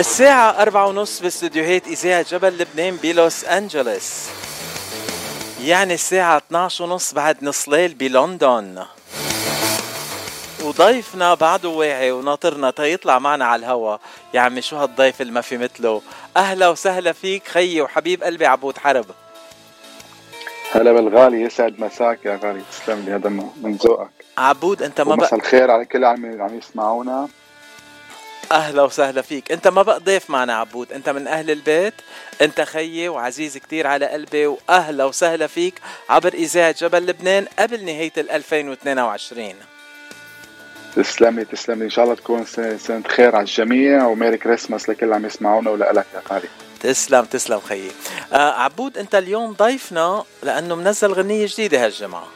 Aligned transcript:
الساعة 0.00 0.62
أربعة 0.62 0.86
ونص 0.86 1.20
باستديوهات 1.20 1.86
إذاعة 1.86 2.26
جبل 2.30 2.58
لبنان 2.58 2.96
بلوس 2.96 3.44
أنجلوس 3.44 4.28
يعني 5.64 5.94
الساعة 5.94 6.36
12 6.36 6.84
ونص 6.84 7.14
بعد 7.14 7.36
نص 7.44 7.68
ليل 7.68 7.94
بلندن. 7.94 8.84
وضيفنا 10.64 11.34
بعده 11.34 11.68
واعي 11.68 12.12
وناطرنا 12.12 12.70
تيطلع 12.70 13.18
معنا 13.18 13.44
على 13.44 13.60
الهوا. 13.60 13.96
يا 14.34 14.40
عمي 14.40 14.62
شو 14.62 14.76
هالضيف 14.76 15.20
اللي 15.20 15.32
ما 15.32 15.40
في 15.40 15.58
مثله؟ 15.58 16.02
أهلا 16.36 16.68
وسهلا 16.68 17.12
فيك 17.12 17.48
خيي 17.48 17.82
وحبيب 17.82 18.22
قلبي 18.22 18.46
عبود 18.46 18.78
حرب. 18.78 19.06
هلا 20.72 20.92
بالغالي 20.92 21.42
يسعد 21.42 21.80
مساك 21.80 22.24
يا 22.24 22.40
غالي. 22.42 22.62
تسلم 22.72 23.04
لي 23.06 23.12
هذا 23.12 23.28
من 23.28 23.78
ذوقك. 23.84 24.10
عبود 24.38 24.82
أنت 24.82 25.00
ما 25.00 25.14
بقى 25.14 25.26
مساء 25.26 25.38
الخير 25.38 25.70
على 25.70 25.84
كل 25.84 26.04
اللي 26.04 26.42
عم 26.42 26.58
يسمعونا. 26.58 27.28
أهلا 28.52 28.82
وسهلا 28.82 29.22
فيك. 29.22 29.52
أنت 29.52 29.68
ما 29.68 29.82
بقى 29.82 30.00
ضيف 30.00 30.30
معنا 30.30 30.54
عبود. 30.56 30.92
أنت 30.92 31.08
من 31.08 31.26
أهل 31.28 31.50
البيت. 31.50 31.94
أنت 32.42 32.60
خيي 32.60 33.08
وعزيز 33.08 33.56
كتير 33.58 33.86
على 33.86 34.06
قلبي. 34.06 34.46
وأهلا 34.46 35.04
وسهلا 35.04 35.46
فيك 35.46 35.74
عبر 36.08 36.34
إذاعة 36.34 36.74
جبل 36.78 37.06
لبنان 37.06 37.46
قبل 37.58 37.84
نهاية 37.84 38.12
ال 38.18 38.30
2022 38.30 39.54
تسلمي 40.96 41.44
تسلمي 41.44 41.84
إن 41.84 41.90
شاء 41.90 42.04
الله 42.04 42.16
تكون 42.16 42.44
سنة 42.78 43.02
خير 43.08 43.36
على 43.36 43.44
الجميع. 43.44 44.06
وميري 44.06 44.38
كريسماس 44.38 44.88
لكل 44.88 45.04
اللي 45.04 45.14
عم 45.14 45.26
يسمعونا 45.26 45.70
ولك 45.70 46.06
يا 46.14 46.22
غالي 46.32 46.48
تسلم 46.80 47.24
تسلم 47.24 47.60
خيي. 47.60 47.90
آه 48.32 48.52
عبود 48.52 48.98
أنت 48.98 49.14
اليوم 49.14 49.52
ضيفنا 49.52 50.24
لأنه 50.42 50.74
منزل 50.74 51.12
غنية 51.12 51.46
جديدة 51.46 51.84
هالجمعة. 51.84 52.28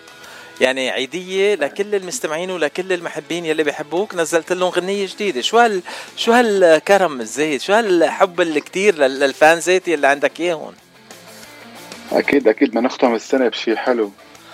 يعني 0.60 0.90
عيدية 0.90 1.54
لكل 1.54 1.94
المستمعين 1.94 2.50
ولكل 2.50 2.92
المحبين 2.92 3.44
يلي 3.44 3.62
بيحبوك. 3.62 4.14
نزلت 4.14 4.52
لهم 4.52 4.68
غنية 4.68 5.06
جديدة. 5.06 5.40
شو 5.40 5.58
هال 5.58 5.82
شو 6.16 6.32
هالكرم 6.32 7.20
الزايد 7.20 7.60
شو 7.60 7.72
هالحب 7.72 8.40
الكتير 8.40 8.98
للفانزات 8.98 9.88
اللي 9.88 10.06
عندك 10.06 10.40
إياهم؟ 10.40 10.74
أكيد 12.12 12.48
أكيد. 12.48 12.68
بدنا 12.68 12.80
نختم 12.80 13.14
السنة 13.14 13.48
بشيء 13.48 13.76
حلو. 13.76 14.12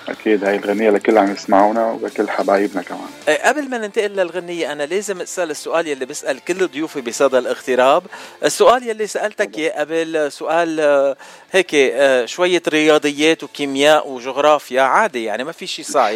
أكيد 0.08 0.44
هاي 0.44 0.56
الغنية 0.56 0.90
لكل 0.90 1.18
عم 1.18 1.32
يسمعونا 1.32 1.86
ولكل 1.86 2.30
حبايبنا 2.30 2.82
كمان. 2.82 3.08
إيه، 3.28 3.48
قبل 3.48 3.70
ما 3.70 3.78
ننتقل 3.78 4.10
للغنية 4.10 4.72
أنا 4.72 4.82
لازم 4.82 5.20
أسأل 5.20 5.50
السؤال 5.50 5.86
يلي 5.86 6.06
بسال 6.06 6.44
كل 6.44 6.66
ضيوفي 6.68 7.00
بصدى 7.00 7.38
الاغتراب. 7.38 8.02
السؤال 8.44 8.88
يلي 8.88 9.06
سألتك 9.06 9.58
اياه 9.58 9.80
قبل 9.80 10.32
سؤال 10.32 10.80
آه، 10.80 11.16
هيك 11.52 11.74
آه، 11.74 12.26
شوية 12.26 12.62
رياضيات 12.68 13.44
وكيمياء 13.44 14.08
وجغرافيا 14.08 14.82
عادي 14.82 15.24
يعني 15.24 15.44
ما 15.44 15.52
في 15.52 15.66
شيء 15.66 15.84
صعب. 15.84 16.14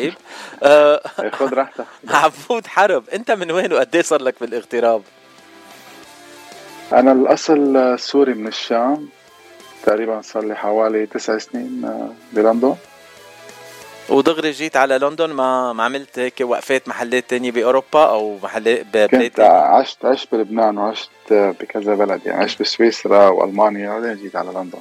إيه، 0.62 1.00
خذ 1.32 1.54
راحتك. 1.54 1.84
عبود 2.08 2.66
حرب. 2.66 3.08
أنت 3.08 3.30
من 3.30 3.50
وين 3.50 3.72
وقد 3.72 4.00
صار 4.00 4.22
لك 4.22 4.34
بالاغتراب؟ 4.40 5.02
أنا 6.92 7.12
الأصل 7.12 7.94
سوري 7.98 8.34
من 8.34 8.46
الشام. 8.46 9.08
تقريبا 9.86 10.20
صار 10.22 10.44
لي 10.44 10.56
حوالي 10.56 11.06
تسع 11.06 11.38
سنين 11.38 11.84
آه، 11.84 12.12
بلندن. 12.32 12.76
ودغري 14.08 14.50
جيت 14.50 14.76
على 14.76 14.98
لندن 14.98 15.30
ما 15.30 15.72
ما 15.72 15.84
عملت 15.84 16.18
هيك 16.18 16.40
وقفات 16.40 16.88
محلات 16.88 17.30
تانية 17.30 17.50
بأوروبا 17.50 18.04
أو 18.08 18.38
محلات 18.42 18.86
ببلاد 18.86 19.08
كنت 19.08 19.40
عشت 19.40 20.04
عشت 20.04 20.34
بلبنان 20.34 20.78
وعشت 20.78 21.10
بكذا 21.30 21.94
بلد 21.94 22.26
يعني 22.26 22.44
عشت 22.44 22.62
بسويسرا 22.62 23.28
وألمانيا 23.28 23.90
بعدين 23.90 24.14
جيت 24.14 24.36
على 24.36 24.50
لندن. 24.50 24.78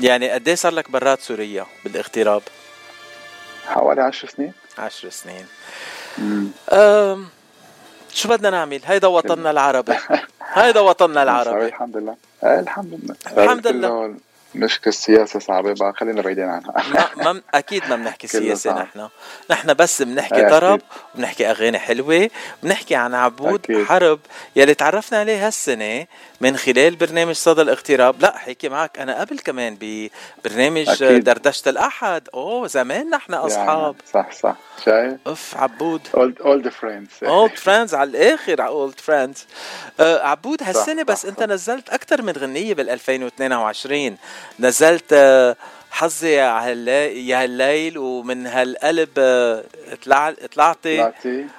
يعني 0.00 0.30
قد 0.30 0.48
إيه 0.48 0.54
صار 0.54 0.72
لك 0.72 0.90
برات 0.90 1.20
سوريا 1.20 1.66
بالاغتراب؟ 1.84 2.42
حوالي 3.66 4.02
عشر 4.02 4.28
سنين. 4.28 4.52
عشر 4.78 5.10
سنين. 5.10 5.46
أم 6.72 7.26
شو 8.14 8.28
بدنا 8.28 8.50
نعمل؟ 8.50 8.80
هيدا 8.84 9.08
وطننا 9.08 9.50
العربي. 9.50 9.92
هيدا 10.54 10.80
وطننا 10.80 11.22
العربي. 11.22 11.66
الحمد 11.66 11.96
لله. 11.96 12.16
الحمد 12.44 13.00
لله. 13.02 13.16
الحمد 13.44 13.66
لله. 13.66 14.14
نشكي 14.54 14.88
السياسة 14.88 15.38
صعبة 15.40 15.74
بقى 15.74 15.92
خلينا 15.96 16.22
بعيدين 16.22 16.44
عنها. 16.44 16.72
ما 17.16 17.32
ما 17.32 17.42
أكيد 17.54 17.82
ما 17.88 17.96
بنحكي 17.96 18.26
سياسة 18.38 18.82
نحن. 18.82 19.08
نحن 19.50 19.74
بس 19.74 20.02
بنحكي 20.02 20.48
طرب 20.50 20.80
وبنحكي 21.14 21.50
أغاني 21.50 21.78
حلوة 21.78 22.30
بنحكي 22.62 22.94
عن 22.94 23.14
عبود 23.14 23.60
أكيد. 23.64 23.84
حرب 23.86 24.20
يلي 24.56 24.74
تعرفنا 24.74 25.18
عليه 25.18 25.46
هالسنة 25.46 26.06
من 26.40 26.56
خلال 26.56 26.96
برنامج 26.96 27.34
صدى 27.34 27.62
الاغتراب. 27.62 28.20
لا 28.22 28.38
حكي 28.38 28.68
معك. 28.68 28.98
أنا 28.98 29.20
قبل 29.20 29.38
كمان 29.38 29.78
ببرنامج. 29.80 31.04
دردشة 31.04 31.68
الأحد. 31.68 32.28
أوه 32.34 32.66
زمان 32.66 33.10
نحن 33.10 33.34
أصحاب. 33.34 33.94
يعني 34.14 34.26
صح 34.30 34.32
صح. 34.32 34.56
شايف؟ 34.84 35.14
أوف 35.26 35.56
عبود. 35.56 36.00
old 36.14 36.40
old 36.40 36.68
friends 36.68 37.10
old 37.22 37.56
friends 37.56 37.94
على 37.94 38.10
الآخر 38.10 38.66
old 38.66 39.00
friends 39.00 39.46
أه 40.00 40.26
عبود 40.26 40.62
هالسنة 40.62 41.02
بس 41.02 41.22
صح. 41.22 41.28
أنت 41.28 41.40
صح. 41.40 41.46
نزلت 41.46 41.88
أكثر 41.88 42.22
من 42.22 42.32
غنية 42.32 42.74
بال 42.74 42.90
2022 42.90 44.16
نزلت 44.60 45.12
أه 45.12 45.56
حظي 45.90 46.32
يا 46.32 47.42
هالليل 47.42 47.98
ومن 47.98 48.46
هالقلب 48.46 49.08
أه، 49.18 49.64
طلعتي. 50.54 51.10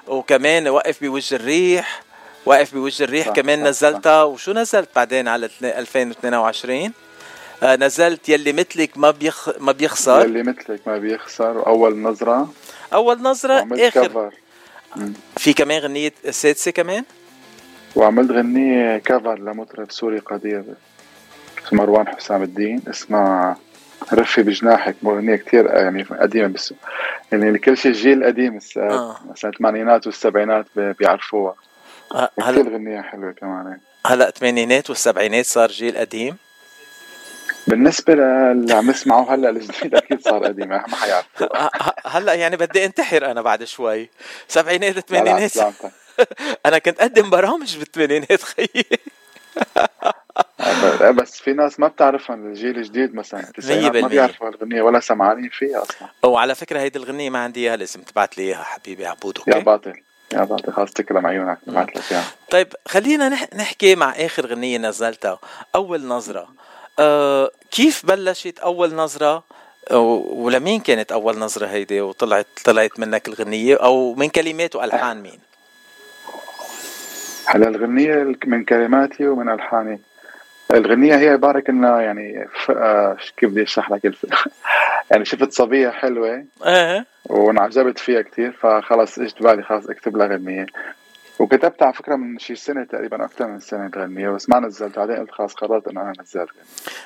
وكمان 0.06 0.68
وقف 0.68 1.00
بوجه 1.00 1.34
الريح 1.36 2.02
واقف 2.46 2.74
بوجه 2.74 3.04
الريح 3.04 3.26
صح 3.26 3.32
كمان 3.32 3.58
صح 3.58 3.66
نزلتها. 3.68 4.24
صح. 4.24 4.28
وشو 4.32 4.52
نزلت 4.52 4.88
بعدين 4.96 5.28
على 5.28 5.50
2022 5.62 6.92
آه 7.62 7.76
نزلت 7.76 8.28
يلي 8.28 8.52
مثلك 8.52 8.98
ما 8.98 9.10
بيخ 9.10 9.48
ما 9.58 9.72
بيخسر. 9.72 10.24
يلي 10.24 10.42
مثلك 10.42 10.80
ما 10.86 10.98
بيخسر. 10.98 11.66
أول 11.66 11.98
نظرة. 11.98 12.52
أول 12.94 13.22
نظرة 13.22 13.68
آخر. 13.72 14.06
كفر. 14.06 14.30
في 15.36 15.52
كمان 15.52 15.80
غنية 15.80 16.12
سادسة 16.30 16.70
كمان؟ 16.70 17.04
وعملت 17.96 18.30
غنية 18.30 18.98
كفر 18.98 19.38
لمطرب 19.38 19.90
سوري 19.90 20.18
قدير. 20.18 20.64
مروان 21.72 22.08
حسام 22.08 22.42
الدين 22.42 22.82
اسمها 22.90 23.56
رفي 24.12 24.42
بجناحك 24.42 24.96
مغنية 25.02 25.36
كتير 25.36 25.66
يعني 25.66 26.02
قديمة 26.02 26.48
بس 26.48 26.74
يعني 27.32 27.58
كل 27.58 27.76
شيء 27.76 27.90
الجيل 27.90 28.18
القديم 28.18 28.58
آه. 28.76 29.16
مثلا 29.30 29.50
الثمانينات 29.50 30.06
والسبعينات 30.06 30.66
بيعرفوها. 30.76 31.54
هلا 32.14 32.30
كثير 32.38 32.74
غنية 32.74 33.00
حلوة 33.00 33.32
كمان. 33.32 33.78
هلا 34.06 34.28
الثمانينات 34.28 34.90
والسبعينات 34.90 35.46
صار 35.46 35.68
جيل 35.68 35.96
قديم؟ 35.98 36.36
بالنسبة 37.66 38.14
للي 38.14 38.72
عم 38.74 38.90
يسمعوا 38.90 39.34
هلا 39.34 39.50
الجديد 39.50 39.94
أكيد 39.94 40.20
صار 40.20 40.44
قديم 40.44 40.68
ما 40.68 40.96
حيعرف. 40.96 41.26
هلا 42.06 42.34
يعني 42.34 42.56
بدي 42.56 42.84
انتحر 42.84 43.30
أنا 43.30 43.42
بعد 43.42 43.64
شوي. 43.64 44.10
سبعينات 44.48 44.98
ثمانينات 44.98 45.52
أنا 46.66 46.78
كنت 46.78 47.00
أقدم 47.00 47.30
برامج 47.30 47.78
بالثمانينات 47.78 48.42
خيي. 48.42 48.84
بس 51.18 51.40
في 51.40 51.52
ناس 51.52 51.80
ما 51.80 51.88
بتعرفهم 51.88 52.46
الجيل 52.46 52.78
الجديد 52.78 53.14
مثلا. 53.14 53.52
ما 53.68 54.08
بيعرفوا 54.08 54.48
الغنية 54.48 54.82
ولا 54.82 55.00
سمعانين 55.00 55.48
فيها 55.48 55.82
أصلا. 55.82 56.08
وعلى 56.24 56.54
فكرة 56.54 56.80
هيدي 56.80 56.98
الغنية 56.98 57.30
ما 57.30 57.38
عندي 57.38 57.60
إياها 57.60 57.76
لازم 57.76 58.02
تبعت 58.02 58.38
لي 58.38 58.44
إياها 58.44 58.62
حبيبي 58.62 59.06
عبود 59.06 59.38
أوكي؟ 59.38 59.50
يا 59.50 59.58
باطل 59.58 60.00
يا 60.32 60.44
باطل. 60.44 60.72
خلاص 60.72 60.92
تكرم 60.92 61.26
عيونك 61.26 61.58
ببعت 61.66 61.96
لك 61.96 62.12
إياها. 62.12 62.24
طيب 62.50 62.68
خلينا 62.88 63.28
نحكي 63.54 63.94
مع 63.94 64.10
آخر 64.10 64.46
غنية 64.46 64.78
نزلتها 64.78 65.38
أول 65.74 66.06
نظرة. 66.06 66.48
أه 66.98 67.50
كيف 67.70 68.06
بلشت 68.06 68.58
أول 68.58 68.94
نظرة؟ 68.94 69.44
ولمين 69.90 70.80
كانت 70.80 71.12
أول 71.12 71.38
نظرة 71.38 71.66
هيدي 71.66 72.00
وطلعت 72.00 72.46
طلعت 72.64 72.98
منك 72.98 73.28
الغنية؟ 73.28 73.76
أو 73.76 74.14
من 74.14 74.28
كلمات 74.28 74.76
وألحان 74.76 75.22
مين؟ 75.22 75.38
هلا 77.46 77.68
الغنية 77.68 78.34
من 78.46 78.64
كلماتي 78.64 79.26
ومن 79.26 79.48
ألحاني. 79.48 80.00
الغنية 80.70 81.16
هي 81.16 81.28
عبارة 81.28 81.60
كنا 81.60 82.00
يعني 82.02 82.48
آه، 82.70 83.16
كيف 83.36 83.50
بدي 83.50 83.62
أشرح 83.62 83.90
لك. 83.90 84.14
يعني 85.10 85.24
شفت 85.24 85.52
صبية 85.52 85.90
حلوة 85.90 86.44
إيه. 86.66 87.06
وانعجبت 87.24 87.98
فيها 87.98 88.22
كثير 88.22 88.52
فخلص 88.52 89.18
إجت 89.18 89.42
بالي 89.42 89.62
خلص 89.62 89.86
أكتب 89.86 90.16
لها 90.16 90.26
غنية. 90.26 90.66
وكتبت 91.38 91.82
على 91.82 91.92
فكرة 91.92 92.16
من 92.16 92.38
شي 92.38 92.54
سنة 92.54 92.84
تقريبا 92.84 93.24
أكثر 93.24 93.46
من 93.46 93.60
سنة 93.60 93.90
غنية 93.96 94.28
بس 94.30 94.48
ما 94.48 94.60
نزلت. 94.60 94.96
بعدين 94.96 95.16
قلت 95.16 95.30
خلاص 95.30 95.54
قررت 95.54 95.88
إنه 95.88 96.00
أنا 96.00 96.12
نزلت 96.20 96.50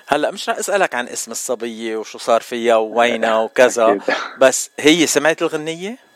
هلأ 0.06 0.30
مش 0.30 0.48
رح 0.48 0.58
أسألك 0.58 0.94
عن 0.94 1.08
اسم 1.08 1.30
الصبية 1.30 1.96
وشو 1.96 2.18
صار 2.18 2.40
فيها 2.40 2.76
ووينها 2.76 3.38
وكذا 3.44 3.98
بس 4.38 4.70
هي 4.80 5.06
سمعت 5.06 5.42
الغنية؟ 5.42 6.07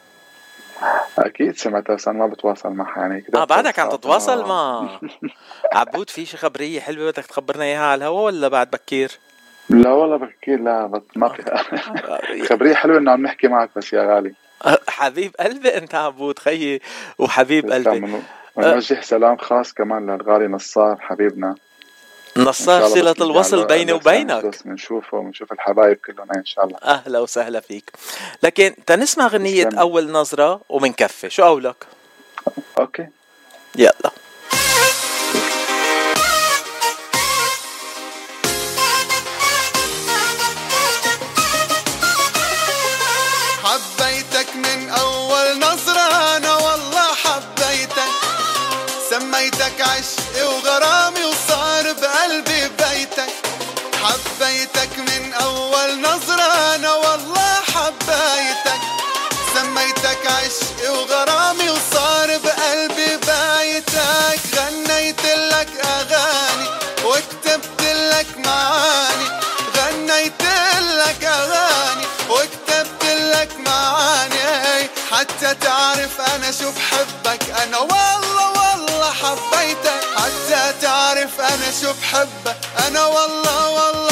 أكيد 1.18 1.56
سمعتها 1.56 1.94
بس 1.94 2.08
أنا 2.08 2.18
ما 2.18 2.26
بتواصل 2.26 2.70
معها 2.72 3.00
يعني. 3.00 3.24
آه 3.34 3.44
بعدك 3.44 3.78
عم 3.78 3.88
تتواصل 3.90 4.48
مع 4.48 4.88
عبود 5.74 6.10
في 6.10 6.26
شي 6.26 6.36
خبرية 6.36 6.80
حلوة 6.80 7.10
بدك 7.10 7.26
تخبرنا 7.26 7.64
إياها 7.64 7.80
على 7.86 7.98
الهوا 7.98 8.20
ولا 8.20 8.48
بعد 8.48 8.70
بكير؟ 8.70 9.10
لا 9.70 9.90
والله 9.90 10.16
بكير 10.16 10.60
لا 10.60 11.00
ما 11.16 11.28
في. 11.28 11.42
آه، 11.52 12.44
خبرية 12.50 12.74
حلوة 12.74 12.98
إنه 12.98 13.10
عم 13.12 13.22
نحكي 13.22 13.48
معك 13.48 13.70
بس 13.76 13.92
يا 13.92 14.14
غالي. 14.14 14.34
حبيب 14.88 15.32
قلبي 15.40 15.68
أنت 15.78 15.94
عبود 15.94 16.38
خيي 16.38 16.80
وحبيب 17.18 17.70
قلبي. 17.72 18.12
ونوجه 18.56 19.00
سلام 19.00 19.36
خاص 19.36 19.72
كمان 19.72 20.10
للغالي 20.10 20.46
نصار 20.48 20.96
حبيبنا. 21.00 21.54
نصار 22.36 22.88
صلة 22.88 23.14
الوصل 23.20 23.66
بيني 23.66 23.92
وبينك. 23.92 24.64
بنشوفه 24.64 25.22
بنشوف 25.22 25.52
الحبايب 25.52 25.96
كلهم 25.96 26.28
إن 26.36 26.44
شاء 26.44 26.64
الله. 26.64 26.78
أهلا 26.82 27.18
وسهلا 27.18 27.60
فيك. 27.60 27.92
لكن 28.42 28.74
تنسمع 28.86 29.26
غنية 29.26 29.68
أول 29.78 30.12
نظرة 30.12 30.60
ومنكفي. 30.68 31.30
شو 31.30 31.42
قولك؟ 31.42 31.86
أوكي. 32.78 33.06
يلا. 33.78 34.10
حبايتك 58.00 58.80
سميتك 59.54 60.26
عشقي 60.26 60.88
وغرامي 60.88 61.70
وصار 61.70 62.38
بقلبي 62.38 63.16
بايتك. 63.16 64.40
غنيت 64.56 65.24
لك 65.24 65.68
أغاني 65.84 66.68
وكتبت 67.04 67.82
لك 67.82 68.26
معاني 68.46 69.28
غنيت 69.76 70.42
لك 70.80 71.24
أغاني 71.24 72.06
وكتبت 72.30 73.04
لك 73.04 73.50
معاني. 73.66 74.88
حتى 75.10 75.54
تعرف 75.54 76.20
أنا 76.20 76.52
شو 76.52 76.70
بحبك. 76.70 77.50
أنا 77.62 77.78
والله 77.78 78.50
والله 78.50 79.12
حبيتك. 79.12 80.02
حتى 80.16 80.72
تعرف 80.82 81.40
أنا 81.40 81.72
شو 81.82 81.92
بحبك. 81.92 82.56
أنا 82.86 83.04
والله 83.06 83.68
والله 83.68 84.11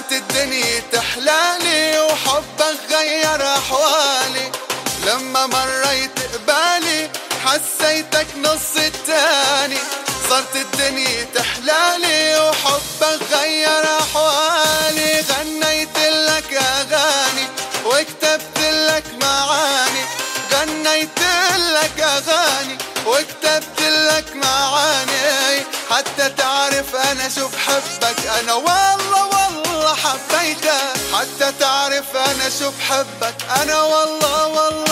صارت 0.00 0.12
الدنيا 0.12 0.82
تحلالي 0.92 2.00
وحبك 2.00 2.78
غير 2.90 3.46
أحوالي. 3.46 4.52
لما 5.06 5.46
مريت 5.46 6.18
قبالي 6.34 7.10
حسيتك 7.44 8.26
نص 8.36 8.76
التاني. 8.76 9.78
صارت 10.28 10.56
الدنيا 10.56 11.26
تحلالي 11.34 12.40
وحبك 12.40 13.20
غير 13.32 13.84
أحوالي. 14.00 15.24
غنيت 15.30 15.98
لك 15.98 16.54
أغاني 16.54 17.46
وكتبت 17.84 18.58
لك 18.58 19.04
معاني. 19.22 20.04
غنيت 20.52 21.20
لك 21.56 22.00
أغاني 22.00 22.78
وكتبت 23.06 23.80
لك 23.80 24.36
معاني. 24.36 25.64
حتى 25.90 26.28
تعرف 26.28 26.96
أنا 26.96 27.28
شو 27.28 27.48
بحبك 27.48 28.26
والله 28.26 28.54
والله 28.54 29.29
حبيتك 30.28 30.70
حتى 31.12 31.52
تعرف 31.60 32.16
أنا 32.16 32.50
شو 32.58 32.70
بحبك. 32.70 33.34
أنا 33.62 33.82
والله 33.82 34.46
والله 34.46 34.89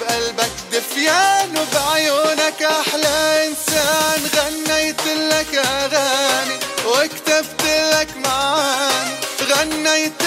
بقلبك 0.00 0.52
دفيان 0.72 1.58
وبعيونك 1.58 2.62
أحلى 2.62 3.46
إنسان. 3.46 4.20
غنيت 4.36 5.06
لك 5.06 5.54
أغاني 5.54 6.58
وكتبت 6.86 7.62
لك 7.64 8.16
معاني. 8.16 9.16
غنيت 9.50 10.22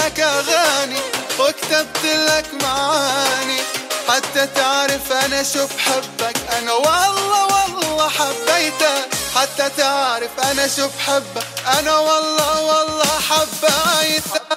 لك 0.00 0.20
أغاني 0.20 1.00
وكتبت 1.38 2.04
لك 2.04 2.46
معاني. 2.62 3.60
حتى 4.08 4.46
تعرف 4.46 5.12
أنا 5.12 5.42
شو 5.42 5.66
بحبك. 5.66 6.36
أنا 6.58 6.72
والله 6.72 7.44
والله 7.44 8.08
حبيتك. 8.08 9.08
حتى 9.34 9.70
تعرف 9.76 10.40
أنا 10.50 10.68
شو 10.68 10.88
بحبك. 10.88 11.46
أنا 11.78 11.98
والله 11.98 12.60
والله 12.62 13.20
حبيتك. 13.30 14.49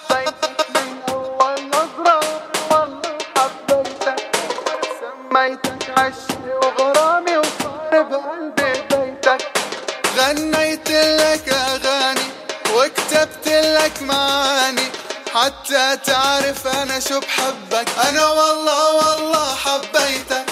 وكتبت 13.23 13.47
لك 13.47 14.01
معاني 14.01 14.87
حتى 15.33 15.97
تعرف 16.05 16.67
أنا 16.67 16.99
شو 16.99 17.19
بحبك. 17.19 17.87
أنا 18.09 18.27
والله 18.27 18.95
والله 18.95 19.55
حبيتك 19.55 20.45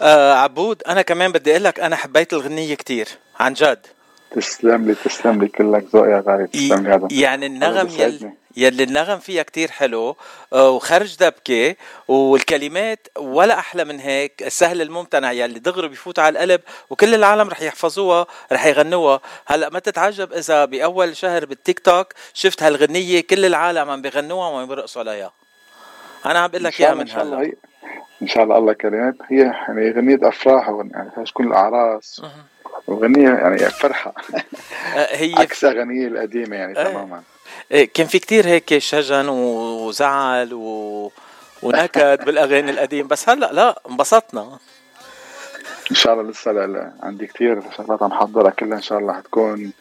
آه 0.00 0.34
عبود 0.34 0.82
أنا 0.88 1.02
كمان 1.02 1.32
بدي 1.32 1.50
أقول 1.50 1.64
لك 1.64 1.80
أنا 1.80 1.96
حبيت 1.96 2.32
الغنية 2.32 2.74
كتير 2.74 3.08
عن 3.40 3.52
جد. 3.52 3.86
تسلم 4.30 4.86
لي 4.86 4.94
تسلم 4.94 5.42
لي 5.42 5.48
كلك 5.48 5.86
ذوق 5.94 6.06
يا 6.06 6.24
غالي 6.26 6.46
تسلم 6.46 6.86
لي 6.86 6.94
هذا. 6.94 7.08
يعني 7.10 7.46
النغم 7.46 7.88
يلي 7.88 8.32
يلي 8.56 8.82
النغم 8.82 9.18
فيها 9.18 9.42
كتير 9.42 9.70
حلو 9.70 10.16
آه، 10.52 10.70
وخرج 10.70 11.16
دبكة 11.16 11.76
والكلمات 12.08 13.08
ولا 13.18 13.58
أحلى 13.58 13.84
من 13.84 14.00
هيك. 14.00 14.42
السهل 14.42 14.82
الممتنع 14.82 15.32
يلي 15.32 15.58
دغري 15.58 15.88
بيفوت 15.88 16.18
على 16.18 16.32
القلب 16.32 16.60
وكل 16.90 17.14
العالم 17.14 17.48
رح 17.48 17.62
يحفظوها 17.62 18.26
رح 18.52 18.66
يغنوها. 18.66 19.20
هلأ 19.46 19.68
ما 19.68 19.78
تتعجب 19.78 20.32
إذا 20.32 20.64
بأول 20.64 21.16
شهر 21.16 21.46
بالتيك 21.46 21.78
توك 21.78 22.06
شفت 22.34 22.62
هالغنية 22.62 23.20
كل 23.20 23.44
العالم 23.44 23.90
عم 23.90 24.02
بيغنوها 24.02 24.48
وعم 24.48 24.68
بيرقصوا 24.68 25.02
عليها. 25.02 25.32
أنا 26.26 26.38
عم 26.38 26.50
بقول 26.50 26.64
لك 26.64 26.80
إياها 26.80 26.94
من 26.94 27.10
هلأ. 27.10 27.52
إن 28.22 28.28
شاء 28.28 28.44
الله 28.44 28.58
الله 28.58 28.72
كلمات 28.72 29.14
هي 29.30 29.38
يعني 29.38 29.90
غنية 29.90 30.18
أفراح 30.22 30.68
يعني 30.68 31.10
كل 31.32 31.46
الأعراس. 31.46 32.22
وغنية 32.86 33.28
يعني 33.28 33.58
فرحة. 33.58 34.14
آه، 34.96 35.16
هي 35.16 35.34
عكس 35.38 35.64
أغنية 35.64 36.06
القديمة 36.08 36.56
يعني 36.56 36.78
إيه. 36.78 36.84
تماما. 36.84 37.16
إيه، 37.16 37.33
كان 37.70 38.06
في 38.06 38.18
كتير 38.18 38.46
هيك 38.46 38.78
شجن 38.78 39.28
وزعل 39.28 40.54
و... 40.54 41.12
ونكد 41.62 42.18
بالأغاني 42.24 42.70
القديم 42.70 43.08
بس 43.08 43.28
هلأ 43.28 43.52
لا 43.52 43.82
انبسطنا. 43.90 44.58
إن 45.90 45.96
شاء 45.96 46.14
الله 46.14 46.30
لسه 46.30 46.52
لا 46.52 46.66
لا. 46.66 46.92
عندي 47.02 47.26
كتير 47.26 47.62
شغلات 47.76 48.02
عم 48.02 48.12
حضرها 48.12 48.50
كلها 48.50 48.76
إن 48.76 48.82
شاء 48.82 48.98
الله 48.98 49.12
حتكون 49.12 49.72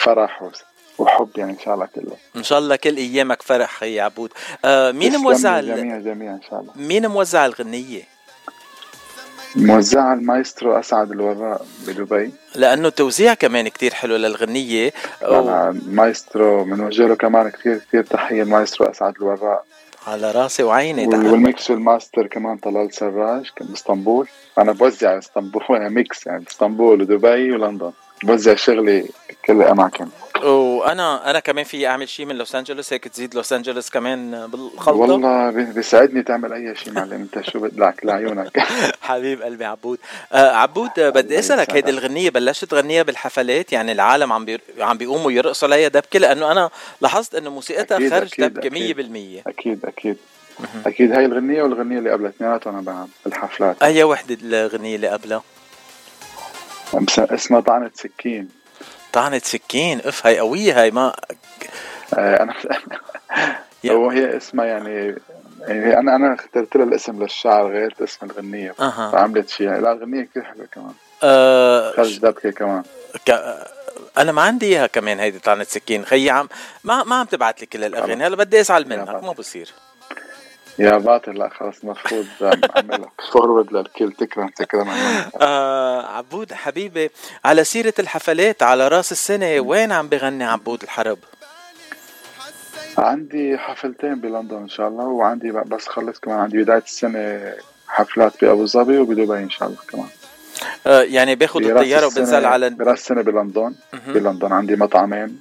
فرح 0.00 0.50
وحب 0.98 1.30
يعني 1.36 1.52
إن 1.52 1.58
شاء 1.58 1.74
الله 1.74 1.86
كله. 1.94 2.16
إن 2.36 2.42
شاء 2.42 2.58
الله 2.58 2.76
كل 2.76 2.96
أيامك 2.96 3.42
فرح 3.42 3.82
يا 3.82 4.02
عبود. 4.02 4.32
آه 4.64 4.92
مين 4.92 5.16
موزع 5.16 5.60
جميع 5.60 5.98
جميع 5.98 6.32
إن 6.32 6.40
شاء 6.50 6.60
الله. 6.60 6.72
مين 6.76 7.06
موزع 7.06 7.46
الغنية؟ 7.46 8.02
موزعها 9.56 10.14
المايسترو 10.14 10.78
أسعد 10.78 11.10
الوراء 11.10 11.66
بدبي. 11.88 12.32
لأنه 12.54 12.88
توزيع 12.88 13.34
كمان 13.34 13.68
كتير 13.68 13.94
حلو 13.94 14.16
للغنية. 14.16 14.92
و... 15.28 15.72
مايسترو 15.86 16.64
بنوجه 16.64 17.06
له 17.06 17.14
كمان 17.14 17.48
كثير 17.48 17.78
كثير 17.88 18.04
تحية 18.04 18.42
المايسترو 18.42 18.86
أسعد 18.86 19.14
الوراء 19.16 19.64
على 20.06 20.30
راسي 20.30 20.62
وعيني 20.62 21.06
وال 21.06 21.32
mix 21.32 21.70
والماستر 21.70 22.26
كمان 22.26 22.56
طلال 22.56 22.94
سراج 22.94 23.50
كان 23.56 23.68
بإسطنبول. 23.68 24.28
أنا 24.58 24.72
بوزع 24.72 25.18
إسطنبول 25.18 25.62
أنا 25.70 25.88
mix 25.98 26.26
يعني 26.26 26.44
إسطنبول 26.50 27.00
ودبي 27.00 27.52
ولندن. 27.52 27.92
بوزع 28.24 28.54
شغلي 28.54 29.08
كل 29.44 29.62
أماكن. 29.62 30.06
وأنا 30.42 31.30
أنا 31.30 31.40
كمان 31.40 31.64
في 31.64 31.86
اعمل 31.86 32.08
شيء 32.08 32.26
من 32.26 32.36
لوس 32.36 32.54
انجلوس 32.54 32.92
هيك 32.92 33.08
تزيد 33.08 33.34
لوس 33.34 33.52
انجلوس 33.52 33.90
كمان 33.90 34.46
بالخلطة. 34.46 34.98
والله 34.98 35.50
بيسعدني 35.50 36.22
تعمل 36.22 36.52
أي 36.52 36.74
شيء 36.76 36.92
معلم 36.92 37.12
أنت 37.12 37.40
شو 37.40 37.60
بدك 37.60 37.94
لعيونك. 38.04 38.58
حبيب 39.02 39.42
قلبي 39.42 39.64
عبود. 39.64 39.98
آه 40.32 40.50
عبود 40.50 40.90
آه 40.98 41.10
بدي 41.10 41.38
أسألك 41.38 41.70
هيدي 41.70 41.90
الغنية 41.90 42.30
بلشت 42.30 42.64
تغنيها 42.64 43.02
بالحفلات؟ 43.02 43.72
يعني 43.72 43.92
العالم 43.92 44.32
عم 44.32 44.44
بي... 44.44 44.58
عم 44.78 44.98
بيقوموا 44.98 45.32
يرقصوا 45.32 45.68
عليها 45.68 45.88
دبكة 45.88 46.18
لأنه 46.18 46.52
أنا 46.52 46.70
لاحظت 47.00 47.34
إنه 47.34 47.50
موسيقتها 47.50 48.10
خرج 48.10 48.30
دبكة 48.38 48.70
100% 48.70 49.48
أكيد 49.48 49.84
أكيد. 49.84 50.16
أكيد. 50.86 51.12
هاي 51.12 51.24
الغنية 51.24 51.62
والغنية 51.62 51.98
اللي 51.98 52.10
قبلها 52.10 52.30
اثنيناتهم 52.30 52.80
بعد 52.80 53.08
بالحفلات 53.24 53.82
أي 53.82 54.04
وحدة 54.04 54.38
الغنية 54.42 54.96
اللي 54.96 55.08
قبلها؟ 55.08 55.42
اسمها 57.18 57.60
طعنة 57.60 57.90
سكين. 57.94 58.61
طعنة 59.12 59.38
سكين. 59.44 60.00
اف 60.04 60.26
هاي 60.26 60.38
قوية 60.38 60.82
هاي 60.82 60.90
ما 60.90 61.14
آه، 62.14 62.42
أنا 62.42 62.54
هو 63.90 64.10
هي 64.10 64.36
اسمها 64.36 64.64
يعني 64.64 65.16
يعني 65.60 65.98
أنا 65.98 66.16
أنا 66.16 66.34
اخترت 66.34 66.76
لها 66.76 66.84
الاسم 66.84 67.22
للشعر 67.22 67.66
غير 67.66 67.94
اسم 68.04 68.26
الغنية. 68.26 68.74
أه. 68.80 69.10
فعملت 69.10 69.50
فيها 69.50 69.78
لا 69.78 69.92
الغنية 69.92 70.22
كثير 70.22 70.42
حلوة 70.42 70.66
كمان. 70.72 70.92
أه 71.22 71.92
خرج 71.92 72.18
دبكة 72.18 72.50
كمان. 72.50 72.82
ك... 73.26 73.30
أنا 74.18 74.32
ما 74.32 74.42
عندي 74.42 74.66
إياها 74.66 74.86
كمان 74.86 75.20
هيدي 75.20 75.38
طعنة 75.38 75.64
سكين. 75.64 76.04
خيي 76.04 76.30
عم 76.30 76.48
ما 76.84 77.04
ما 77.04 77.16
عم 77.16 77.26
تبعت 77.26 77.60
لي 77.60 77.66
كل 77.66 77.84
الأغاني. 77.84 78.26
هلا 78.26 78.36
بدي 78.36 78.60
ازعل 78.60 78.88
منك 78.88 79.08
ما 79.08 79.32
بصير. 79.32 79.72
يا 80.78 80.98
باطل 80.98 81.38
لا 81.38 81.48
خلص 81.48 81.84
اعمل 82.42 83.02
لك 83.02 83.10
forward 83.32 83.72
للكل 83.72 84.12
تكرم 84.12 84.48
تكرم. 84.48 84.88
آه 85.40 86.06
عبود 86.06 86.52
حبيبي 86.52 87.10
على 87.44 87.64
سيرة 87.64 87.94
الحفلات 87.98 88.62
على 88.62 88.88
رأس 88.88 89.12
السنة 89.12 89.60
وين 89.60 89.92
عم 89.92 90.08
بغني 90.08 90.44
عبود 90.44 90.82
حرب؟ 90.82 91.18
عندي 92.98 93.58
حفلتين 93.58 94.14
بلندن 94.14 94.56
إن 94.56 94.68
شاء 94.68 94.88
الله 94.88 95.04
وعندي 95.04 95.50
بس 95.50 95.88
خلص 95.88 96.18
كمان 96.18 96.38
عندي 96.38 96.62
بداية 96.62 96.82
السنة 96.82 97.54
حفلات 97.88 98.44
بأبو 98.44 98.66
ظبي 98.66 98.98
وبدبي 98.98 99.38
إن 99.38 99.50
شاء 99.50 99.68
الله 99.68 99.80
كمان. 99.88 100.08
آه 100.86 101.02
يعني 101.02 101.34
باخذ 101.34 101.64
الطيارة 101.64 102.06
وبنزل 102.06 102.44
على 102.44 102.70
برأس 102.70 102.98
السنة 102.98 103.22
بلندن. 103.22 103.74
بلندن 104.06 104.52
عندي 104.52 104.76
مطعمين. 104.76 105.40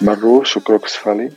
مروش 0.00 0.56
وكروكس 0.56 0.96
فالي 0.96 1.32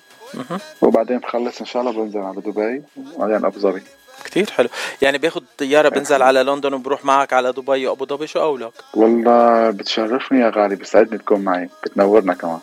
وبعدين 0.82 1.20
بخلص 1.20 1.60
إن 1.60 1.66
شاء 1.66 1.82
الله 1.82 1.92
بنزل 1.92 2.20
على 2.20 2.42
دبي 2.42 2.84
وبعدين 3.16 3.46
أبو 3.46 3.60
ظبي. 3.60 3.82
كثير 4.26 4.52
حلو. 4.52 4.70
يعني 5.02 5.18
باخذ 5.18 5.42
طيارة 5.58 5.90
بنزل 5.90 6.22
على 6.22 6.44
لندن 6.44 6.74
وبروح 6.74 7.06
معك 7.06 7.34
على 7.34 7.52
دبي 7.52 7.88
وأبو 7.88 8.06
ظبي 8.06 8.28
شو 8.28 8.40
قولك 8.40 8.72
والله 8.94 9.70
بتشرفني 9.70 10.40
يا 10.40 10.52
غالي 10.56 10.76
بسعدني 10.76 11.18
تكون 11.18 11.40
معي 11.40 11.70
بتنورنا 11.84 12.34
كمان. 12.34 12.60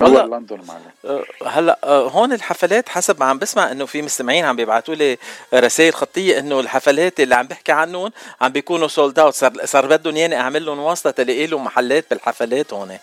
والله 0.00 0.26
لندن 0.26 0.58
معنا. 0.68 0.80
أه، 1.04 1.24
هلا 1.46 1.78
أه، 1.84 2.08
هون 2.08 2.32
الحفلات 2.32 2.88
حسب 2.88 3.20
ما 3.20 3.26
عم 3.26 3.38
بسمع 3.38 3.72
إنه 3.72 3.86
في 3.86 4.02
مستمعين 4.02 4.44
عم 4.44 4.56
بيبعتوا 4.56 4.94
لي 4.94 5.18
رسائل 5.54 5.94
خطية 5.94 6.38
إنه 6.38 6.60
الحفلات 6.60 7.20
اللي 7.20 7.34
عم 7.34 7.46
بحكي 7.46 7.72
عنهم 7.72 8.10
عم 8.40 8.52
بيكونوا 8.52 8.88
sold 8.88 9.18
out 9.18 9.34
صار 9.34 9.52
صار 9.64 9.86
بدهم 9.86 10.16
ياني 10.16 10.36
أعمل 10.40 10.66
لهم 10.66 10.78
واسطة 10.78 11.10
تلاقي 11.10 11.46
لهم 11.46 11.64
محلات 11.64 12.04
بالحفلات 12.10 12.72
هون. 12.72 12.98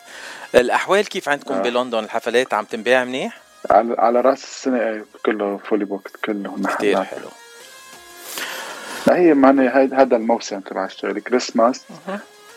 الأحوال 0.56 1.10
كيف 1.10 1.30
عندكم 1.30 1.54
آه. 1.54 1.62
بلندن؟ 1.62 2.00
الحفلات 2.00 2.54
عم 2.54 2.66
تنباع 2.66 3.04
منيح؟ 3.04 3.45
على 3.70 3.96
على 3.98 4.22
رأس 4.22 4.44
السنة 4.44 4.80
إيه، 4.80 5.06
كله 5.26 5.58
fully 5.58 5.86
booked 5.86 6.16
كله 6.26 6.56
كثير 6.78 7.04
حلو. 7.04 7.30
لا 9.08 9.16
هي 9.16 9.34
معني 9.34 9.68
هذا 9.70 10.16
الموسم 10.16 10.60
تبع 10.60 10.86
الشغل 10.86 11.20
كريسماس 11.20 11.86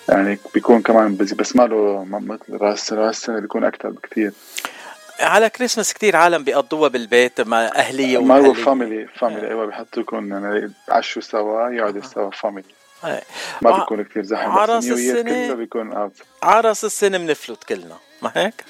يعني 0.09 0.39
بيكون 0.55 0.83
كمان 0.83 1.17
بس, 1.17 1.33
بس 1.33 1.57
ما 1.57 1.63
له 1.63 2.05
مثل 2.05 2.63
راس 2.63 2.93
رأس 2.93 3.17
السنة 3.17 3.41
بيكون 3.41 3.65
أكثر 3.65 3.91
بكثير 3.91 4.33
على 5.21 5.51
كريسماس 5.51 5.95
كثير 5.95 6.17
عالم 6.17 6.45
بيقضوها 6.45 6.89
بالبيت 6.89 7.41
مع 7.41 7.65
أهاليه 7.67 8.23
ما 8.23 8.39
هو 8.39 8.55
family 8.55 9.07
family 9.07 9.49
أيوه 9.49 9.67
بيحطوا 9.67 10.03
لكم 10.03 10.33
يعني 10.33 10.73
عشوا 10.89 11.23
سوا 11.23 11.71
يقعدوا 11.71 12.03
سوا 12.03 12.31
family 12.31 12.75
ما 13.63 13.79
بيكون 13.79 14.03
كثير 14.03 14.23
زحمة 14.23 14.53
ع 14.53 14.63
راس 14.63 14.85
السنة 14.85 15.47
كله 15.47 15.55
بيكون 15.55 16.11
ع 16.43 16.57
راس 16.57 16.85
السنة 16.85 17.19
بنفلت 17.19 17.65
كلنا 17.65 17.97
ما 18.23 18.33
هيك؟ 18.35 18.65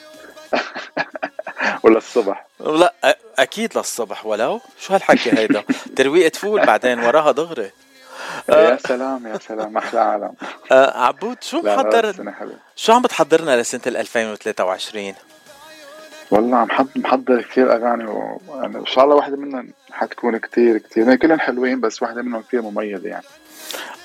ولا 1.82 1.98
الصبح؟ 1.98 2.46
لا 2.60 2.94
أكيد 3.38 3.78
للصبح 3.78 4.26
ولو؟ 4.26 4.60
شو 4.80 4.94
هالحكي 4.94 5.38
هيدا؟ 5.38 5.62
ترويقه 5.96 6.38
فول 6.38 6.66
بعدين 6.66 7.04
وراها 7.04 7.32
دغري 7.32 7.70
يا 8.48 8.78
سلام 8.86 9.26
يا 9.26 9.38
سلام. 9.38 9.76
أحلى 9.76 10.00
عالم. 10.00 10.32
عبود 10.94 11.42
شو 11.42 11.60
محضر؟ 11.60 12.14
شو 12.76 12.92
عم 12.92 13.02
بتحضرنا 13.02 13.60
لسنة 13.60 13.80
2023 13.86 15.14
والله 16.30 16.56
عم 16.56 16.88
محضر 16.96 17.42
كثير 17.42 17.72
أغاني 17.72 18.06
وان 18.06 18.86
شاء 18.86 19.04
الله 19.04 19.16
واحدة 19.16 19.36
منهم 19.36 19.68
حتكون 19.90 20.36
كثير 20.36 20.78
كثير 20.78 21.04
يعني 21.04 21.16
كلهم 21.16 21.40
حلوين 21.40 21.80
بس 21.80 22.02
واحدة 22.02 22.22
منهم 22.22 22.42
كثير 22.42 22.62
مميزة 22.62 23.08
يعني. 23.08 23.24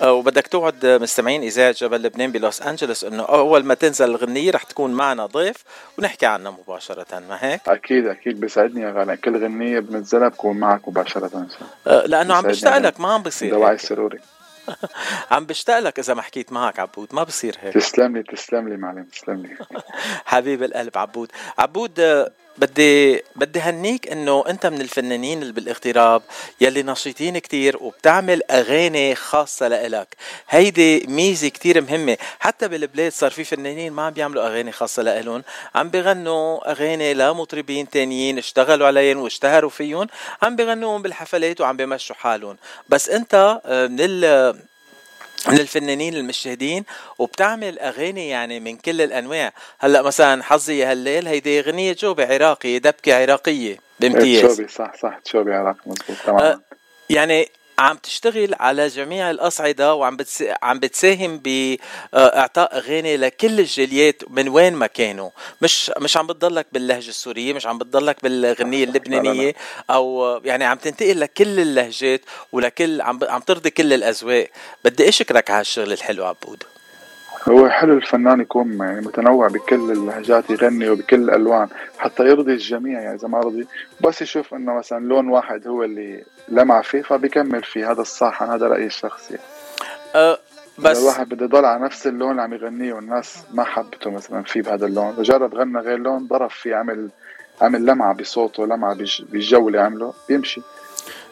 آه، 0.01 0.13
وبدك 0.13 0.47
توعد 0.47 0.85
مستمعين 0.85 1.41
إذاعة 1.41 1.71
جبل 1.71 2.03
لبنان 2.03 2.31
بلوس 2.31 2.61
أنجلوس 2.61 3.03
إنه 3.03 3.23
أول 3.23 3.65
ما 3.65 3.73
تنزل 3.73 4.05
الغنية 4.05 4.51
رح 4.51 4.63
تكون 4.63 4.93
معنا 4.93 5.25
ضيف 5.25 5.55
ونحكي 5.99 6.25
عنها 6.25 6.51
مباشرة 6.51 7.19
ما 7.29 7.37
هيك؟ 7.39 7.61
أكيد 7.67 8.07
أكيد. 8.07 8.39
بيسعدني 8.39 8.81
يا 8.81 8.91
غالي. 8.91 9.17
كل 9.17 9.43
غنية 9.43 9.79
بنزلها 9.79 10.27
بكون 10.27 10.57
معك 10.57 10.87
مباشرة 10.87 11.37
إن 11.37 11.47
شاء 11.49 11.67
الله. 11.87 12.05
لأنه 12.05 12.33
عم 12.33 12.43
بشتاق 12.43 12.77
لك 12.77 12.99
ما 12.99 13.13
عم 13.13 13.21
بصير 13.23 13.51
دواعي 13.51 13.77
سروري. 13.77 14.19
عم 15.31 15.45
بشتاق 15.45 15.79
لك 15.79 15.99
إذا 15.99 16.13
ما 16.13 16.21
حكيت 16.21 16.51
معك 16.51 16.79
عبود. 16.79 17.15
ما 17.15 17.23
بصير 17.23 17.55
هيك. 17.61 17.73
تسلم 17.73 18.17
لي 18.17 18.23
تسلم 18.23 18.69
لي 18.69 18.77
معلم 18.77 19.03
تسلم 19.03 19.41
لي. 19.41 19.57
حبيب 20.25 20.63
القلب 20.63 20.97
عبود. 20.97 21.31
عبود 21.57 21.99
بدي 22.57 23.23
بدي 23.35 23.59
هنيك 23.59 24.11
إنه 24.11 24.43
أنت 24.47 24.65
من 24.65 24.81
الفنانين 24.81 25.41
اللي 25.41 25.53
بالاغتراب 25.53 26.21
يلي 26.61 26.83
نشيطين 26.83 27.37
كتير 27.37 27.77
وبتعمل 27.83 28.41
أغاني 28.51 29.15
خاصة 29.15 29.67
لإلك. 29.67 30.15
هيدي 30.49 31.05
ميزة 31.07 31.47
كتير 31.47 31.81
مهمة. 31.81 32.17
حتى 32.39 32.67
بالبلاد 32.67 33.11
صار 33.11 33.31
في 33.31 33.43
فنانين 33.43 33.93
ما 33.93 34.05
عم 34.05 34.13
بيعملوا 34.13 34.47
أغاني 34.47 34.71
خاصة 34.71 35.03
لإلهم. 35.03 35.43
عم 35.75 35.89
بغنوا 35.89 36.71
أغاني 36.71 37.13
لمطربين 37.13 37.89
تانيين 37.89 38.37
اشتغلوا 38.37 38.87
عليهم 38.87 39.17
واشتهروا 39.17 39.69
فيهم. 39.69 40.07
عم 40.41 40.55
بغنوهم 40.55 41.01
بالحفلات 41.01 41.61
وعم 41.61 41.77
بيمشوا 41.77 42.15
حالهم. 42.15 42.57
بس 42.89 43.09
أنت 43.09 43.61
آه، 43.65 43.87
من 43.87 44.03
من 44.03 44.72
الفنانين 45.47 46.15
المشهدين 46.15 46.83
وبتعمل 47.19 47.79
أغاني 47.79 48.29
يعني 48.29 48.59
من 48.59 48.77
كل 48.77 49.01
الأنواع. 49.01 49.53
هلأ 49.79 50.01
مثلا 50.01 50.43
حظي 50.43 50.77
يا 50.79 50.91
هالليل 50.91 51.27
هيدي 51.27 51.59
أغنية 51.59 51.93
جوبي 51.93 52.23
عراقي 52.23 52.79
دبكة 52.79 53.21
عراقية 53.21 53.77
بامتياز. 53.99 54.61
صح 54.61 54.95
صح 55.01 55.19
شوبي 55.25 55.53
عراقي 55.53 55.79
مزبوط 55.85 56.17
تمام 56.25 56.41
أه 56.41 56.59
يعني 57.09 57.49
عم 57.79 57.97
تشتغل 57.97 58.55
على 58.59 58.87
جميع 58.87 59.31
الأصعدة 59.31 59.95
وعم 59.95 60.17
بتس... 60.17 60.43
عم 60.63 60.79
بتساهم 60.79 61.37
بإعطاء 61.43 62.77
اغاني 62.77 63.17
لكل 63.17 63.59
الجاليات 63.59 64.23
من 64.29 64.49
وين 64.49 64.73
ما 64.73 64.87
كانوا. 64.87 65.29
مش 65.61 65.91
مش 65.99 66.17
عم 66.17 66.27
بتضلك 66.27 66.67
باللهجة 66.71 67.09
السورية 67.09 67.53
مش 67.53 67.65
عم 67.65 67.77
بتضلك 67.77 68.23
بالغنية 68.23 68.83
اللبنانية 68.83 69.55
أو 69.89 70.41
يعني 70.45 70.65
عم 70.65 70.77
تنتقل 70.77 71.19
لكل 71.19 71.59
اللهجات 71.59 72.21
ولكل 72.51 73.01
عم 73.01 73.19
عم 73.23 73.41
ترضي 73.41 73.69
كل 73.69 73.93
الأذواق. 73.93 74.49
بدي 74.85 75.09
أشكرك 75.09 75.49
على 75.49 75.59
هالشغل 75.59 75.93
الحلو 75.93 76.25
عبود. 76.25 76.63
هو 77.49 77.69
حلو 77.69 77.97
الفنان 77.97 78.41
يكون 78.41 78.77
يعني 78.77 79.01
متنوع 79.01 79.47
بكل 79.47 79.91
اللهجات 79.91 80.49
يغني 80.49 80.89
وبكل 80.89 81.15
الألوان 81.15 81.67
حتى 81.97 82.23
يرضي 82.23 82.51
الجميع 82.51 83.01
يعني 83.01 83.15
إذا 83.15 83.27
ما 83.27 83.39
رضي. 83.39 83.67
بس 84.01 84.21
يشوف 84.21 84.53
إنه 84.53 84.73
مثلا 84.73 85.05
لون 85.05 85.27
واحد 85.27 85.67
هو 85.67 85.83
اللي 85.83 86.23
لمع 86.49 86.81
فيه 86.81 87.01
فبيكمل 87.01 87.63
فيه. 87.63 87.91
هذا 87.91 88.01
الصح 88.01 88.43
هذا 88.43 88.67
رأيي 88.67 88.85
الشخصي. 88.85 89.37
أه 90.15 90.37
بس 90.77 90.99
الواحد 90.99 91.29
بده 91.29 91.45
يضل 91.45 91.65
على 91.65 91.83
نفس 91.83 92.07
اللون 92.07 92.31
اللي 92.31 92.41
عم 92.41 92.53
يغنيه 92.53 92.93
والناس 92.93 93.37
ما 93.51 93.63
حبته 93.63 94.11
مثلا 94.11 94.43
فيه 94.43 94.61
بهذا 94.61 94.85
اللون. 94.85 95.15
جرب 95.19 95.55
غنى 95.55 95.79
غير 95.79 95.97
لون 95.97 96.27
ضرب 96.27 96.49
فيه 96.49 96.75
عمل 96.75 97.09
عمل 97.61 97.85
لمعة 97.85 98.13
بصوته 98.13 98.65
لمعة 98.65 98.97
بالجو 99.19 99.67
اللي 99.67 99.81
عمله 99.81 100.13
بيمشي. 100.29 100.61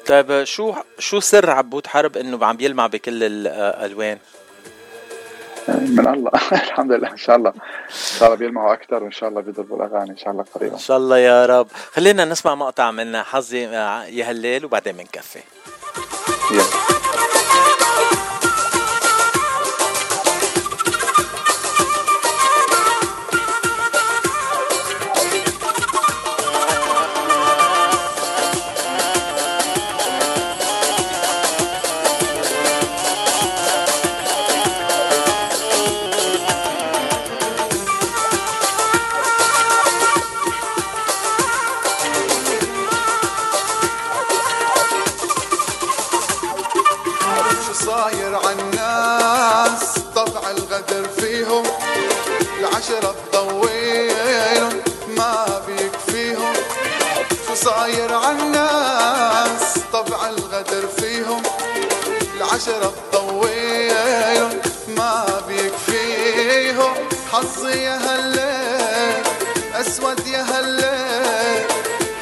طيب 0.08 0.44
شو 0.44 0.74
شو 1.00 1.20
سر 1.20 1.50
عبود 1.50 1.88
حرب 1.88 2.18
إنه 2.18 2.46
عم 2.46 2.58
يلمع 2.60 2.88
بكل 2.88 3.24
الالوان؟ 3.24 4.18
من 5.70 6.08
الله. 6.08 6.32
الحمد 6.52 6.92
لله. 6.92 7.12
إن 7.12 7.18
شاء 7.18 7.36
الله. 7.36 7.50
إن 7.50 8.18
شاء 8.20 8.26
الله 8.26 8.38
بيلمعوا 8.38 8.74
أكثر 8.74 9.04
وإن 9.04 9.12
شاء 9.12 9.30
الله 9.30 9.42
بيضربوا 9.42 9.78
الأغاني. 9.78 10.12
إن 10.12 10.18
شاء 10.18 10.32
الله 10.32 10.46
قريبا. 10.56 10.74
إن 10.74 10.80
شاء 10.80 10.98
الله 10.98 11.18
يا 11.18 11.46
رب. 11.46 11.68
خلينا 11.94 12.26
نسمع 12.26 12.56
مقطع 12.56 12.92
من 12.92 13.18
حظي 13.18 13.62
يا 13.62 14.30
هالليل 14.30 14.66
وبعدين 14.66 14.98
بنكفي. 14.98 15.40
يلا. 16.52 17.31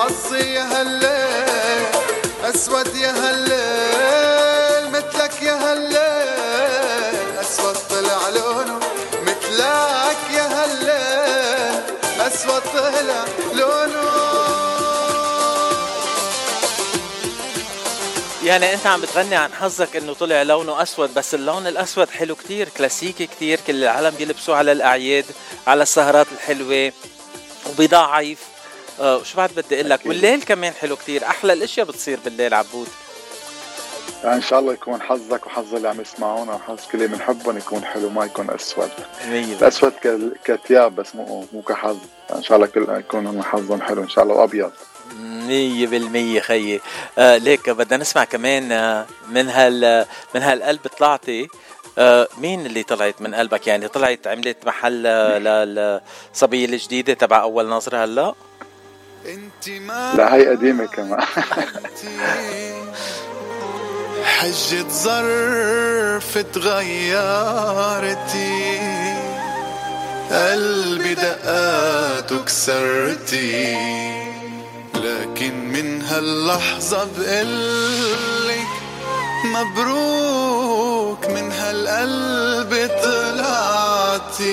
حظي 0.10 0.54
يا 0.54 0.64
هالليل 0.64 1.86
أسود 2.44 2.96
يا 2.96 3.12
هالليل 3.12 4.92
مثلك 4.92 5.42
يا 5.42 5.54
هالليل 5.54 7.40
أسود 7.42 7.76
طلع 7.90 8.30
لونه 8.30 8.80
مثلك 9.22 10.18
يا 10.34 10.48
هالليل 10.64 11.82
أسود 12.20 12.62
طلع 12.74 13.26
لونه. 13.54 14.10
يعني 18.44 18.74
إنت 18.74 18.88
عم 18.88 19.02
بتغني 19.02 19.36
عن 19.36 19.54
حظك 19.54 19.96
إنه 19.96 20.14
طلع 20.14 20.42
لونه 20.42 20.82
أسود 20.82 21.14
بس 21.14 21.34
اللون 21.34 21.68
الأسود 21.68 22.10
حلو 22.10 22.36
كتير 22.36 22.70
كلاسيكي 22.70 23.28
كتير 23.28 23.60
كل 23.68 23.84
العالم 23.84 24.10
بيلبسوه 24.18 24.56
على 24.56 24.72
الأعياد 24.72 25.26
على 25.68 25.84
السهرات 25.84 26.28
الحلوة 26.32 26.92
وبيضعف 27.70 28.38
آه 29.00 29.24
شو 29.24 29.38
بعد 29.38 29.50
بدي 29.56 29.76
أقول 29.76 29.90
لك؟ 29.90 30.06
والليل 30.06 30.44
كمان 30.44 30.74
حلو 30.74 30.96
كتير. 30.96 31.24
أحلى 31.26 31.54
الأشياء 31.54 31.86
بتصير 31.86 32.20
بالليل 32.26 32.54
عبود 32.54 32.88
يعني 34.24 34.36
إن 34.36 34.42
شاء 34.42 34.60
الله 34.60 34.74
يكون 34.74 35.02
حظك 35.02 35.48
وحظ 35.48 35.76
اللي 35.76 35.90
عم 35.90 36.02
يسمعونا 36.02 36.54
وحظ 36.54 36.80
كل 36.92 37.04
اللي 37.04 37.08
بنحبهم 37.08 37.58
يكون 37.58 37.86
حلو 37.86 38.10
ما 38.10 38.26
يكون 38.26 38.50
أسود. 38.50 38.90
الاسود 39.28 39.94
كتياب 40.46 40.96
بس 40.96 41.16
مو 41.16 41.46
مو 41.54 41.62
كحظ. 41.62 41.98
إن 42.36 42.44
شاء 42.44 42.58
الله 42.58 42.68
كل 42.68 42.88
يكون 42.90 43.44
حظهم 43.44 43.82
حلو. 43.82 44.04
إن 44.04 44.10
شاء 44.10 44.24
الله 44.24 44.36
وأبيض. 44.36 44.72
مية 45.20 45.88
بالمية 45.88 46.40
خيي. 46.40 46.82
آه 47.18 47.38
ليك 47.38 47.70
بدنا 47.70 47.98
نسمع 47.98 48.24
كمان 48.24 48.72
آه 48.72 49.06
من 49.30 49.50
هال 49.50 50.06
من 50.36 50.42
هالقلب 50.42 50.88
طلعتي. 51.00 51.48
آه 51.98 52.28
مين 52.38 52.66
اللي 52.66 52.84
طلعت 52.84 53.22
من 53.22 53.36
قلبك؟ 53.36 53.68
يعني 53.68 53.88
طلعت 53.88 54.28
عملت 54.28 54.58
محل 54.66 55.04
آه، 55.08 55.38
للصبية 55.38 56.66
الجديدة 56.66 57.14
تبع 57.14 57.42
أول 57.42 57.68
نظرة 57.70 58.04
هلا؟ 58.04 58.34
لا 60.16 60.36
هي 60.36 60.48
قديمة 60.48 60.86
كمان. 60.86 61.22
حجة 64.24 64.88
ظرف 64.90 66.38
تغيرتي 66.54 68.50
قلبي 70.32 71.14
دقاته 71.14 72.44
كسرتي 72.46 73.78
لكن 74.96 75.54
من 75.74 76.02
هاللحظة 76.02 77.08
بقلك 77.18 78.68
مبروك 79.46 81.26
من 81.26 81.52
هالقلب 81.52 82.90
طلعتي. 83.04 84.50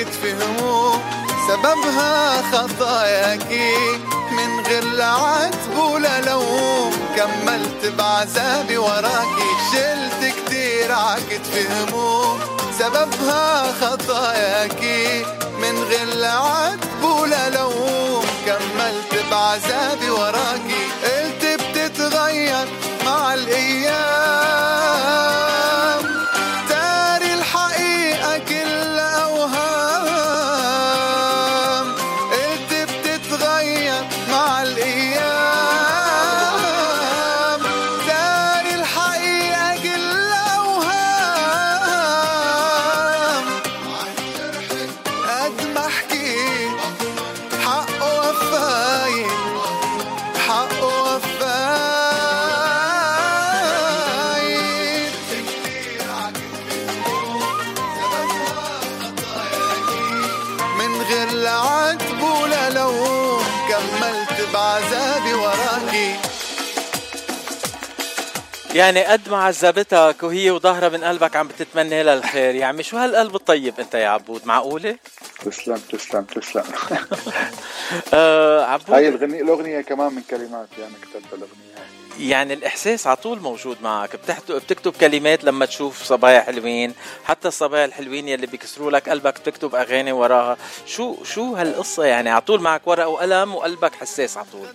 عكتفي 0.00 0.32
هموم. 0.32 1.00
سببها 1.48 2.42
خطاياكي 2.52 3.74
من 4.30 4.60
غير 4.66 4.84
لا 4.84 5.12
عتب 5.12 5.78
ولا 5.78 6.20
لوم. 6.20 6.92
كملت 7.16 7.92
بعذابي 7.98 8.76
وراكي 8.76 9.50
شلت 9.72 10.34
كتير 10.36 10.92
عكتفي 10.92 11.66
هموم. 11.68 12.40
سببها 12.78 13.72
خطاياكي 13.80 15.24
من 15.58 15.84
غير 15.90 16.14
لا 16.14 16.32
عتب 16.32 17.04
ولا 17.04 17.50
لوم. 17.50 18.24
كملت 18.46 19.24
بعذابي 19.30 20.10
وراكي 20.10 20.84
قلت 21.04 21.60
بتتغير. 21.62 22.68
يعني 68.80 69.04
قد 69.04 69.28
ما 69.28 69.36
عذبتك 69.36 70.16
وهي 70.22 70.50
وظهرها 70.50 70.88
من 70.88 71.04
قلبك 71.04 71.36
عم 71.36 71.48
بتتمنى 71.48 72.02
لها 72.02 72.14
الخير. 72.14 72.54
يا 72.54 72.66
عمي 72.66 72.82
شو 72.82 72.96
هالقلب 72.96 73.34
الطيب 73.34 73.80
انت 73.80 73.94
يا 73.94 74.08
عبود؟ 74.08 74.46
معقولة؟ 74.46 74.96
تسلم 75.44 75.76
تسلم 75.76 76.22
تسلم. 76.24 76.64
آه 78.14 78.64
عبود. 78.64 78.90
هاي 78.90 79.08
الغنية 79.08 79.42
الأغنية 79.42 79.80
كمان 79.80 80.14
من 80.14 80.22
كلماتي 80.30 80.80
يعني 80.80 80.94
كتبت 81.02 81.32
الأغنية 81.32 81.70
يعني 82.18 82.54
الإحساس 82.54 83.06
على 83.06 83.16
طول 83.16 83.40
موجود 83.40 83.76
معك. 83.82 84.16
بتكتب 84.48 84.92
كلمات 84.92 85.44
لما 85.44 85.66
تشوف 85.66 86.02
صبايا 86.02 86.40
حلوين. 86.40 86.94
حتى 87.24 87.48
الصبايا 87.48 87.84
الحلوين 87.84 88.28
يلي 88.28 88.46
بيكسروا 88.46 88.90
لك 88.90 89.08
قلبك 89.08 89.40
بتكتب 89.40 89.74
أغاني 89.74 90.12
وراها. 90.12 90.56
شو 90.86 91.24
شو 91.24 91.54
هالقصة 91.54 92.04
يعني؟ 92.04 92.30
على 92.30 92.40
طول 92.40 92.60
معك 92.60 92.82
ورقة 92.86 93.08
وقلم 93.08 93.54
وقلبك 93.54 93.94
حساس 93.94 94.36
على 94.36 94.46
طول. 94.52 94.68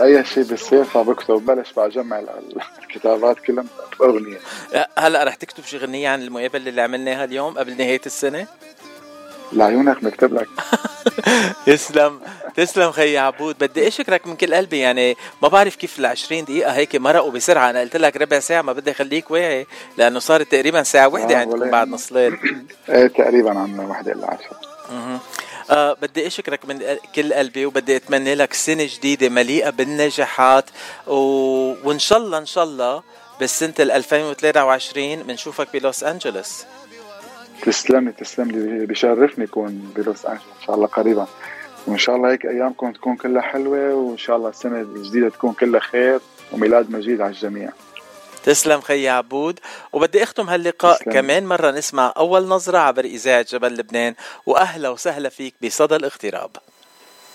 أي 0.00 0.24
شيء 0.24 0.44
بيصير 0.44 0.84
فبكتب 0.84 1.34
ببلش 1.34 1.72
بجمع 1.76 2.22
الكتابات 2.82 3.38
كلها 3.38 3.64
باغنيه 4.00 4.38
هلا 4.98 5.24
رح 5.24 5.34
تكتب 5.34 5.64
شي 5.64 5.78
غنية 5.78 6.08
عن 6.08 6.22
المقابله 6.22 6.68
اللي 6.68 6.82
عملناها 6.82 7.24
اليوم 7.24 7.58
قبل 7.58 7.76
نهاية 7.76 8.00
السنة؟ 8.06 8.46
لعيونك 9.52 10.04
بكتب 10.04 10.34
لك. 10.34 10.48
تسلم 11.66 12.20
تسلم 12.56 12.90
خي 12.90 13.18
عبود. 13.18 13.56
بدي 13.60 13.88
أشكرك 13.88 14.26
من 14.26 14.36
كل 14.36 14.54
قلبي 14.54 14.78
يعني 14.78 15.16
ما 15.42 15.48
بعرف 15.48 15.76
كيف 15.76 15.98
ال 15.98 16.06
20 16.06 16.44
دقيقة 16.44 16.72
هيك 16.72 16.96
مرقوا 16.96 17.30
بسرعة. 17.30 17.70
أنا 17.70 17.80
قلت 17.80 17.96
لك 17.96 18.16
ربع 18.16 18.38
ساعة 18.38 18.62
ما 18.62 18.72
بدي 18.72 18.90
أخليك 18.90 19.30
واعي 19.30 19.66
لأنه 19.96 20.18
صارت 20.18 20.52
تقريبا 20.52 20.82
ساعة 20.82 21.08
واحدة 21.08 21.34
آه 21.34 21.38
عندكم 21.38 21.70
بعد 21.70 21.88
نص 21.88 22.12
ليل 22.12 22.36
إيه 22.88 23.06
تقريبا 23.06 23.58
عن 23.58 23.78
واحدة 23.78 24.12
إلا 24.12 24.26
عشرة. 24.26 24.60
آه 25.70 25.96
بدي 26.02 26.26
أشكرك 26.26 26.64
من 26.68 26.82
كل 27.14 27.34
قلبي 27.34 27.66
وبدي 27.66 27.96
أتمنى 27.96 28.34
لك 28.34 28.52
سنة 28.52 28.84
جديدة 28.84 29.28
مليئة 29.28 29.70
بالنجاحات 29.70 30.64
و... 31.06 31.14
وإن 31.84 31.98
شاء 31.98 32.18
الله 32.18 32.38
إن 32.38 32.46
شاء 32.46 32.64
الله 32.64 33.02
بالسنة 33.40 33.74
2023 33.80 35.22
بنشوفك 35.22 35.68
بلوس 35.72 36.04
أنجلوس. 36.04 36.64
تسلمي 37.62 38.12
تسلمي 38.12 38.86
بشرفني 38.86 39.44
يكون 39.44 39.92
بلوس 39.96 40.26
أنجلوس 40.26 40.46
إن 40.60 40.66
شاء 40.66 40.76
الله 40.76 40.86
قريبا. 40.86 41.26
وإن 41.86 41.98
شاء 41.98 42.16
الله 42.16 42.32
هيك 42.32 42.46
أيامكم 42.46 42.92
تكون 42.92 43.16
كلها 43.16 43.42
حلوة 43.42 43.94
وإن 43.94 44.18
شاء 44.18 44.36
الله 44.36 44.48
السنة 44.48 44.80
الجديدة 44.80 45.28
تكون 45.28 45.52
كلها 45.52 45.80
خير 45.80 46.20
وميلاد 46.52 46.90
مجيد 46.90 47.20
على 47.20 47.30
الجميع. 47.30 47.70
تسلم 48.44 48.80
خي 48.80 49.08
عبود 49.08 49.60
وبدي 49.92 50.22
أختم 50.22 50.50
هاللقاء 50.50 50.98
تسلم. 50.98 51.12
كمان 51.12 51.46
مرة 51.46 51.70
نسمع 51.70 52.12
أول 52.16 52.48
نظرة 52.48 52.78
عبر 52.78 53.04
إذاعة 53.04 53.46
جبل 53.50 53.74
لبنان 53.74 54.14
وأهلا 54.46 54.88
وسهلا 54.88 55.28
فيك 55.28 55.54
بصدى 55.62 55.96
الاغتراب 55.96 56.50